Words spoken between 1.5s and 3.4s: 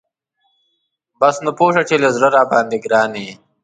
پوه شه چې له زړه راباندی ګران یي.